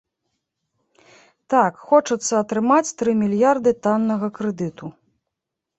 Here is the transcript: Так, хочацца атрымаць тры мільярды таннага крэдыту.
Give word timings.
Так, 1.55 1.73
хочацца 1.91 2.33
атрымаць 2.43 2.93
тры 3.03 3.11
мільярды 3.21 3.71
таннага 3.87 4.27
крэдыту. 4.41 4.85